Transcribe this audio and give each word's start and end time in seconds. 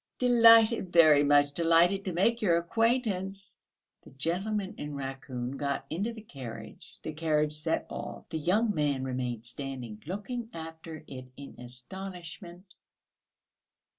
"Delighted, 0.17 0.91
very 0.91 1.23
much 1.23 1.51
delighted 1.51 2.03
to 2.05 2.11
make 2.11 2.41
your 2.41 2.57
acquaintance!..." 2.57 3.59
The 4.01 4.09
gentleman 4.09 4.73
in 4.79 4.95
raccoon 4.95 5.51
got 5.57 5.85
into 5.91 6.11
the 6.11 6.23
carriage, 6.23 6.97
the 7.03 7.13
carriage 7.13 7.53
set 7.53 7.85
off, 7.87 8.27
the 8.29 8.39
young 8.39 8.73
man 8.73 9.03
remained 9.03 9.45
standing 9.45 10.01
looking 10.07 10.49
after 10.53 11.03
it 11.07 11.27
in 11.37 11.53
astonishment. 11.59 12.73